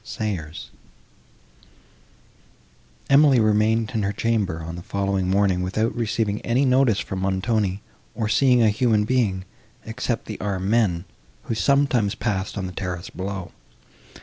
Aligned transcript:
SAYERS 0.03 0.71
Emily 3.07 3.39
remained 3.39 3.91
in 3.93 4.01
her 4.01 4.11
chamber, 4.11 4.63
on 4.63 4.75
the 4.75 4.81
following 4.81 5.29
morning, 5.29 5.61
without 5.61 5.93
receiving 5.93 6.41
any 6.41 6.65
notice 6.65 6.97
from 6.99 7.19
Montoni, 7.19 7.83
or 8.15 8.27
seeing 8.27 8.63
a 8.63 8.69
human 8.71 9.05
being, 9.05 9.45
except 9.85 10.25
the 10.25 10.41
armed 10.41 10.71
men, 10.71 11.05
who 11.43 11.53
sometimes 11.53 12.15
passed 12.15 12.57
on 12.57 12.65
the 12.65 12.71
terrace 12.71 13.11
below. 13.11 13.51